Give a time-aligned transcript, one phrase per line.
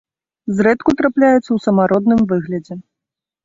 [0.59, 2.83] Зрэдку трапляецца ў самародным выглядзе.